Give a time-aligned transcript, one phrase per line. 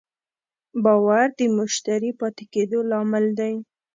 [0.83, 3.53] باور د مشتری پاتې کېدو لامل دی.